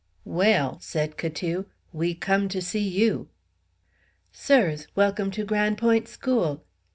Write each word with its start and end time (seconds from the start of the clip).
"Well," 0.25 0.79
said 0.79 1.15
Catou, 1.15 1.65
"we 1.93 2.15
come 2.15 2.49
to 2.49 2.59
see 2.59 2.81
you." 2.89 3.27
"Sirs, 4.31 4.87
welcome 4.95 5.29
to 5.29 5.45
Gran' 5.45 5.75
Point' 5.75 6.07
school. 6.07 6.63